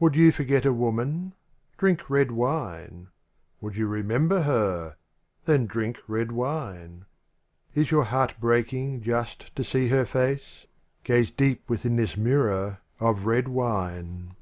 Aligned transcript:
^OULD 0.00 0.14
you 0.14 0.32
forget 0.32 0.64
a 0.64 0.72
woman— 0.72 1.34
drink 1.76 2.08
red 2.08 2.30
wine: 2.32 3.08
Would 3.60 3.76
you 3.76 3.88
remember 3.88 4.40
her. 4.44 4.96
then 5.44 5.66
drink 5.66 5.98
red 6.08 6.32
wine: 6.32 7.04
Is 7.74 7.90
your 7.90 8.04
heart 8.04 8.36
breaking 8.40 9.02
just 9.02 9.54
to 9.56 9.62
see 9.62 9.88
her 9.88 10.06
face? 10.06 10.64
Gaze 11.04 11.30
deep 11.30 11.68
within 11.68 11.96
this 11.96 12.16
mirror— 12.16 12.78
of 13.00 13.26
red 13.26 13.48
wine. 13.48 14.34